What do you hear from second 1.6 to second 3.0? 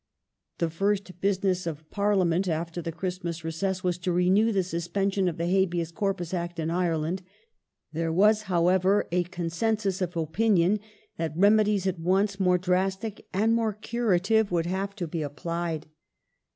of Parliament after the